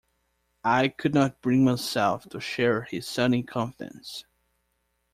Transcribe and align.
I 0.63 0.87
could 0.87 1.13
not 1.13 1.41
bring 1.41 1.63
myself 1.63 2.27
to 2.29 2.41
share 2.41 2.81
his 2.85 3.05
sunny 3.05 3.43
confidence. 3.43 4.25